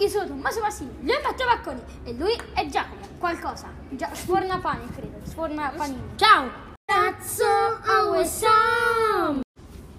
[0.00, 3.00] io sono Tommaso Massini, lui è Matteo Bacconi e lui è Giacomo.
[3.18, 3.70] Qualcosa.
[3.90, 5.18] Già, sforna pane, credo.
[5.24, 6.00] Sforna panini.
[6.16, 6.50] Ciao!
[6.84, 7.44] Cazzo
[7.84, 9.40] Awesome!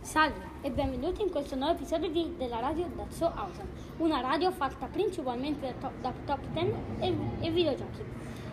[0.00, 4.50] Salve e benvenuti in questo nuovo episodio di, della radio That's So Awesome, una radio
[4.52, 8.04] fatta principalmente da top, da top 10 e, e videogiochi.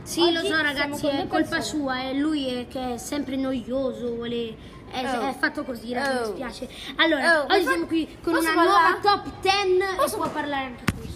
[0.04, 1.62] Sì, Oggi lo so siamo ragazzi, con è colpa persone.
[1.62, 4.74] sua, è lui è che è sempre noioso, vuole...
[4.92, 5.28] È, Oh.
[5.30, 6.26] è fatto così, raga, mi Oh.
[6.26, 6.70] spiace.
[6.98, 9.00] Allora, Oh, oggi posso- siamo qui con posso una parlare?
[9.00, 11.15] nuova top 10 e può parlare anche questo.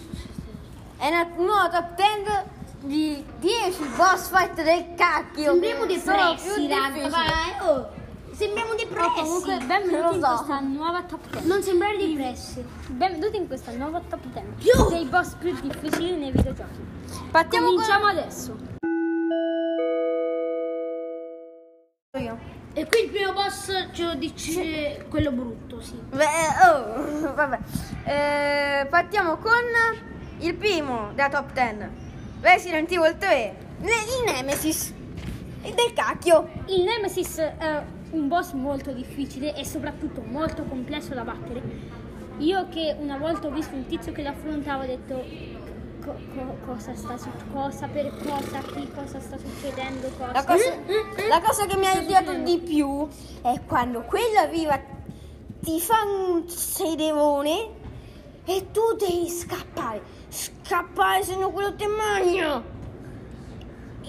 [1.00, 2.48] È una nuova top 10
[2.80, 5.44] di 10 boss fight del cacchio.
[5.52, 7.88] Sembriamo depressi, più raga, oh,
[8.32, 9.10] sembriamo Oh, depressi.
[9.14, 10.28] comunque, Lo benvenuti in so.
[10.36, 11.46] questa nuova top 10.
[11.46, 12.62] Non sembrare depressi.
[12.88, 14.88] Benvenuti in questa nuova top 10 Io!
[14.90, 16.84] dei boss più difficili nei videogiochi.
[17.30, 18.56] Partiamo Cominciamo adesso.
[22.10, 22.38] con io.
[22.74, 25.98] E qui il primo boss ce lo dice quello brutto, sì.
[26.10, 26.26] Beh,
[26.68, 27.58] oh, vabbè.
[28.04, 29.50] Eh, partiamo con
[30.40, 31.76] il primo della top 10.
[32.40, 33.54] Resident Evil 3.
[33.80, 34.92] Ne- Il Nemesis.
[35.64, 36.48] Il del cacchio.
[36.66, 37.82] Il Nemesis è
[38.12, 41.62] un boss molto difficile e soprattutto molto complesso da battere.
[42.38, 45.22] Io che una volta ho visto un tizio che l'affrontava ho detto
[46.02, 50.72] "Co- co- cosa sta su- cosa per cosa qui cosa sta succedendo cosa La cosa,
[51.28, 53.06] la cosa che mi ha odiato di più
[53.42, 54.80] è quando quello arriva,
[55.60, 57.68] ti fa un sedevone
[58.44, 60.02] e tu devi scappare.
[60.28, 62.62] Scappare se no quello ti magna.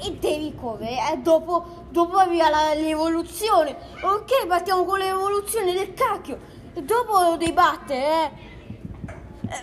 [0.04, 1.14] E devi correre.
[1.14, 3.76] E dopo, dopo arriva la- l'evoluzione.
[4.02, 6.40] Ok, partiamo con l'evoluzione del cacchio.
[6.74, 8.32] E dopo lo devi battere, eh.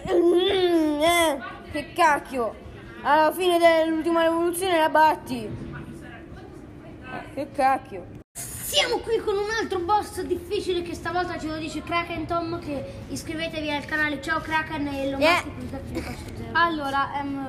[0.07, 2.55] Eh, mm, eh, che cacchio.
[3.03, 5.45] Alla fine dell'ultima evoluzione la batti.
[5.45, 8.18] Eh, che cacchio.
[8.69, 12.85] Siamo qui con un altro boss difficile che stavolta ce lo dice Kraken Tom che
[13.09, 15.43] iscrivetevi al canale Ciao Kraken e lo Yeah.
[16.53, 17.49] allora ehm,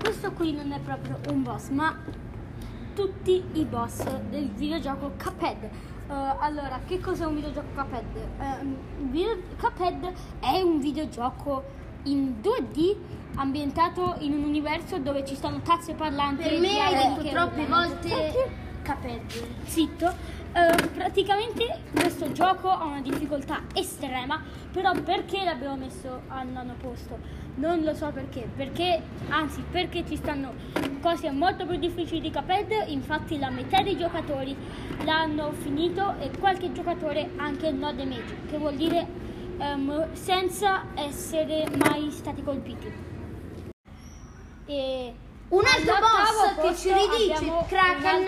[0.00, 1.98] questo qui non è proprio un boss ma
[2.94, 5.70] tutti i boss del videogioco Cuphead Eh,
[6.38, 8.04] allora che cos'è un videogioco Cuphead
[8.62, 8.76] un
[9.10, 11.64] video- Cuphead è un videogioco
[12.04, 12.94] in 2D
[13.34, 18.58] ambientato in un universo dove ci stanno tazze parlanti Per me hai detto troppe volte
[18.84, 19.20] Cuphead.
[19.66, 20.38] Zitto.
[20.52, 27.18] Eh, praticamente questo gioco ha una difficoltà estrema, però perché l'abbiamo messo al nono posto?
[27.54, 30.52] Non lo so perché, perché anzi perché ci stanno
[31.00, 34.56] cose molto più difficili di Cuphead, infatti la metà dei giocatori
[35.04, 39.06] l'hanno finito e qualche giocatore anche no damage, che vuol dire
[39.56, 42.92] ehm, senza essere mai stati colpiti.
[44.66, 45.14] E
[45.50, 48.24] Un altro boss che ci ridice Kraken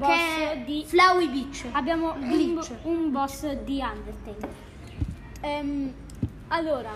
[0.00, 1.66] che è di Flowey Beach.
[1.70, 2.72] Abbiamo un, Glitch.
[2.82, 4.52] un boss di Undertale.
[5.40, 5.94] Ehm,
[6.48, 6.90] allora,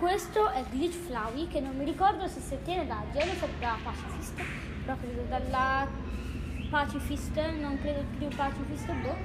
[0.00, 3.76] questo è Glitch Flowey che non mi ricordo se si ottiene da Genesis o da
[3.84, 4.34] Pacifist.
[4.84, 5.86] Però credo dalla
[6.68, 9.16] Pacifist, non credo più Pacifist, boh.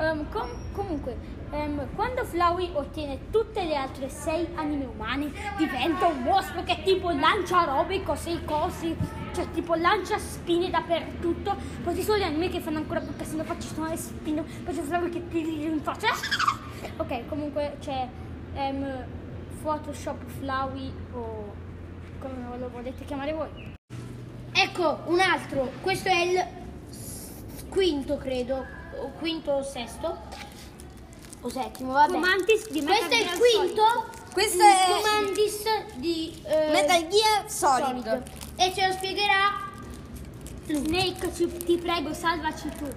[0.00, 1.14] Ehm, com- comunque,
[1.50, 7.10] ehm, quando Flowey ottiene tutte le altre sei anime umane, diventa un mostro che tipo
[7.10, 8.96] lancia robe, cose, cose,
[9.34, 11.54] cioè tipo lancia spine dappertutto.
[11.84, 14.74] Poi sono gli anime che fanno ancora più casino, poi ci sono le spine, poi
[14.74, 16.08] c'è Flowey che tiri in faccia.
[16.96, 18.08] ok, comunque c'è
[18.54, 19.04] ehm,
[19.62, 21.52] Photoshop Flowey o
[22.20, 23.76] come lo volete chiamare voi.
[24.52, 25.70] Ecco, un altro.
[25.82, 28.79] Questo è il quinto, credo.
[29.02, 30.16] O quinto o sesto.
[31.42, 32.12] O settimo, vabbè.
[32.12, 33.82] Comantis di Metal Questo è il quinto.
[34.32, 35.62] Questo il è- Comandis
[35.96, 38.04] di eh, Metal Gear Solid.
[38.04, 38.22] Solid.
[38.56, 39.68] E ce lo spiegherà
[40.66, 42.88] Snake, ci- ti prego, salvaci tu.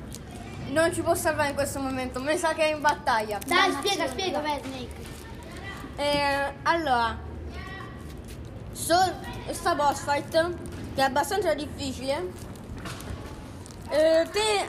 [0.72, 3.40] Non ci può salvare in questo momento, mi sa che è in battaglia.
[3.40, 3.80] Dai, Dannazione.
[3.88, 5.02] spiega, spiega, vai Snake.
[5.96, 7.18] Eh, allora,
[8.72, 8.96] so,
[9.52, 10.32] sta boss fight
[10.96, 12.52] che è abbastanza difficile.
[13.94, 14.66] Eh, te,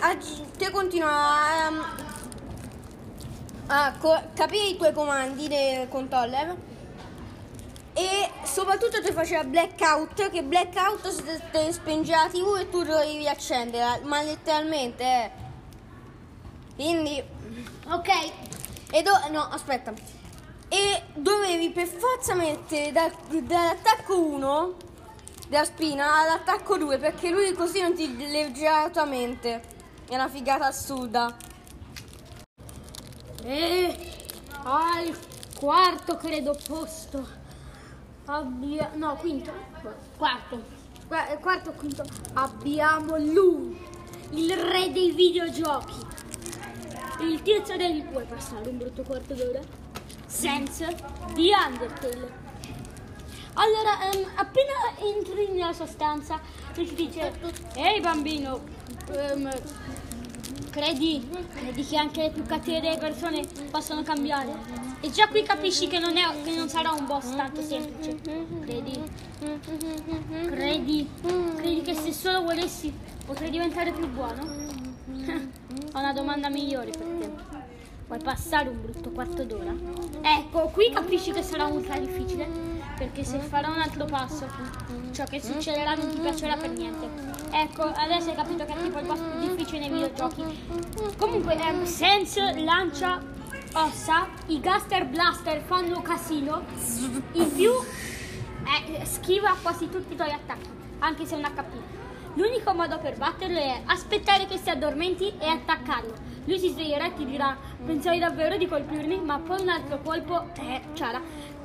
[0.58, 1.72] te continua a,
[3.66, 6.54] a co- capire i tuoi comandi del controller
[7.94, 13.18] e soprattutto ti faceva blackout che blackout se te spinge la tv e tu dovevi
[13.18, 15.30] riaccenderla ma letteralmente eh.
[16.74, 17.22] quindi
[17.86, 18.08] Ok,
[18.90, 19.92] e do- no, aspetta.
[20.68, 24.74] E dovevi per forza mettere da- dall'attacco 1
[25.48, 29.62] della spina all'attacco 2 perché lui così non ti leggera la tua mente.
[30.08, 31.34] È una figata assurda.
[33.42, 34.12] E
[34.62, 35.16] al
[35.58, 37.26] quarto credo posto.
[38.26, 39.52] Abbia- no, quinto.
[40.16, 40.62] Quarto.
[41.06, 42.04] Qua- eh, Quarto quinto.
[42.34, 43.78] Abbiamo lui,
[44.30, 46.02] il re dei videogiochi.
[47.20, 48.02] Il tizio del...
[48.10, 49.60] Vuoi passare un brutto quarto d'ora?
[50.26, 50.96] Sense
[51.34, 52.43] di Undertale.
[53.54, 56.40] Allora, ehm, appena entri nella sostanza,
[56.74, 57.32] lui ti dice:
[57.74, 58.62] Ehi bambino,
[59.12, 59.48] ehm,
[60.70, 64.52] credi, credi che anche le più cattive persone possano cambiare?
[65.00, 68.16] E già qui capisci che non, è, che non sarà un boss tanto semplice.
[68.62, 69.02] Credi?
[70.46, 71.10] Credi?
[71.56, 72.92] Credi che se solo volessi
[73.24, 74.42] potrei diventare più buono?
[75.92, 77.30] Ho una domanda migliore per te.
[78.06, 79.74] Vuoi passare un brutto quarto d'ora?
[80.22, 82.48] Ecco, qui capisci che sarà ultra difficile,
[82.96, 84.46] perché se farò un altro passo,
[85.12, 87.08] ciò che succederà non ti piacerà per niente.
[87.50, 90.42] Ecco, adesso hai capito che è tipo il boss più difficile nei videogiochi.
[91.16, 93.22] Comunque, ehm, Sense lancia
[93.74, 96.62] ossa, i Gaster Blaster fanno casino,
[97.32, 100.68] in più eh, schiva quasi tutti i tuoi attacchi,
[101.00, 102.02] anche se è un HP.
[102.34, 106.32] L'unico modo per batterlo è aspettare che si addormenti e attaccarlo.
[106.46, 109.20] Lui si sveglierà e ti dirà: Pensavi davvero di colpirmi?
[109.20, 111.20] Ma poi un altro colpo, eh, ciara,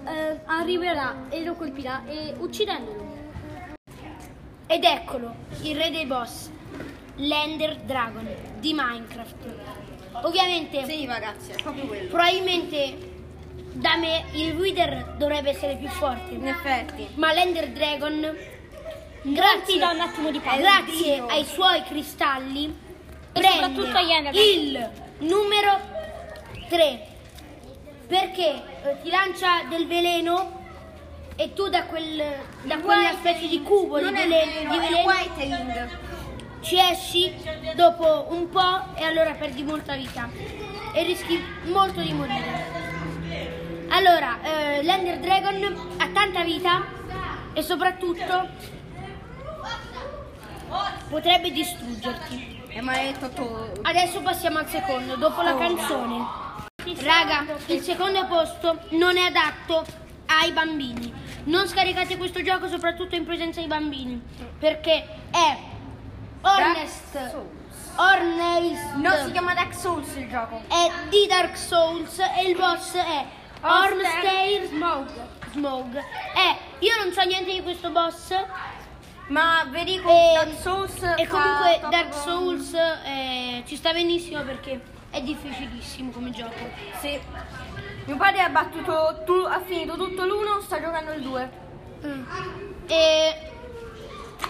[0.06, 3.18] eh, arriverà e lo colpirà, e uccidendolo.
[4.68, 6.50] Ed eccolo, il re dei boss,
[7.16, 8.28] l'Ender Dragon
[8.60, 9.36] di Minecraft.
[10.24, 12.08] Ovviamente, Sì, ragazzi, è proprio quello.
[12.10, 13.08] probabilmente
[13.74, 16.34] da me il Wither dovrebbe essere più forte.
[16.34, 17.08] In effetti.
[17.16, 18.36] Ma l'Ender Dragon,
[19.24, 20.60] grazie, dà un attimo di pausa.
[20.60, 22.66] grazie ai suoi cristalli,
[23.32, 25.80] E prende il numero
[26.70, 27.08] 3
[28.10, 30.58] perché eh, ti lancia del veleno
[31.36, 32.22] e tu da, quel,
[32.64, 35.90] da quella specie di cubo di veleno, di veleno whitening.
[36.62, 37.34] ci esci
[37.76, 40.28] dopo un po' e allora perdi molta vita
[40.92, 42.88] e rischi molto di morire.
[43.90, 46.84] Allora, eh, l'Ender Dragon ha tanta vita
[47.54, 48.48] e soprattutto
[51.10, 52.58] potrebbe distruggerti.
[53.34, 53.72] Tu.
[53.84, 56.48] Adesso passiamo al secondo, dopo la canzone.
[57.02, 59.86] Raga, il secondo posto non è adatto
[60.28, 61.14] ai bambini.
[61.46, 64.22] Non scaricate questo gioco soprattutto in presenza di bambini,
[64.58, 65.58] perché è
[66.42, 67.36] Honest
[67.96, 70.62] Hornails Non si chiama Dark Souls il gioco.
[70.70, 73.26] è di Dark Souls e il boss è
[73.62, 75.08] Ornstein Smog.
[75.52, 75.96] Smog.
[75.98, 78.34] Eh, io non so niente di questo boss
[79.28, 85.22] Ma vi dico, Dark Souls e comunque Dark Souls eh, ci sta benissimo perché è
[85.22, 86.70] difficilissimo come gioco.
[87.00, 87.20] Sì.
[88.06, 91.52] Mio padre ha battuto, tu- ha finito tutto l'uno, sta giocando il 2.
[92.88, 93.52] E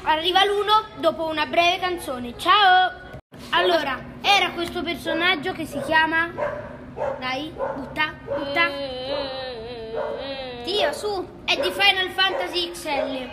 [0.03, 2.37] arriva l'uno dopo una breve canzone.
[2.37, 2.91] Ciao!
[3.51, 6.31] Allora, era questo personaggio che si chiama.
[7.19, 8.67] Dai, butta, butta.
[10.63, 11.41] Tira su.
[11.45, 13.29] È di Final Fantasy XL.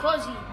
[0.00, 0.51] Così.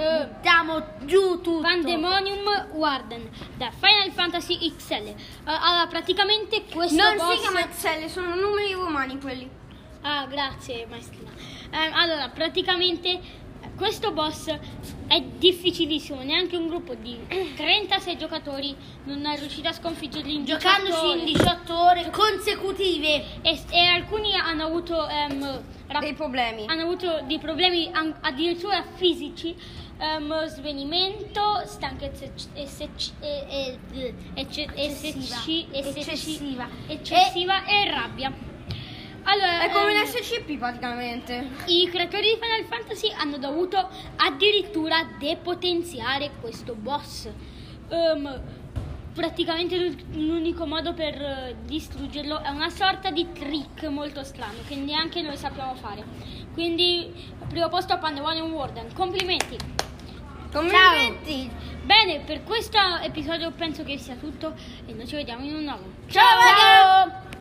[0.00, 1.60] Buttiamo giù tutto.
[1.60, 4.92] Pandemonium Warden da Final Fantasy XL.
[4.92, 5.14] Eh,
[5.44, 7.34] allora, praticamente questo Non boss...
[7.34, 9.48] si chiama Excel, sono numeri romani quelli.
[10.00, 11.30] Ah, grazie maestrina.
[11.70, 13.20] Ehm, allora, praticamente eh,
[13.80, 14.54] questo boss
[15.06, 17.16] è difficilissimo, neanche un gruppo di
[17.56, 21.32] 36 giocatori non è riuscito a sconfiggerli in Giocandoci 18 in ore.
[21.32, 23.24] 18 ore consecutive.
[23.40, 26.64] E, e alcuni hanno avuto, ehm, rap- Dei problemi.
[26.66, 29.56] hanno avuto dei problemi an- addirittura fisici,
[29.98, 33.12] ehm, svenimento, stanchezza ecc- ecc-
[34.34, 36.68] ecce- eccessi- eccessi- Eccessiva.
[36.86, 38.32] eccessiva e rabbia.
[39.32, 41.48] Allora, È come ehm, l'SCP praticamente.
[41.66, 47.28] i creatori di Final Fantasy hanno dovuto addirittura depotenziare questo boss.
[47.90, 48.42] Ehm,
[49.14, 54.74] praticamente l'u- l'unico modo per eh, distruggerlo è una sorta di trick molto strano che
[54.74, 56.02] neanche noi sappiamo fare.
[56.52, 57.12] Quindi,
[57.48, 58.92] primo posto a Pandemonium Warden.
[58.92, 59.56] Complimenti!
[60.52, 61.48] Complimenti.
[61.84, 64.54] Bene, per questo episodio penso che sia tutto
[64.86, 65.84] e noi ci vediamo in un nuovo.
[66.08, 67.19] Ciao, raga!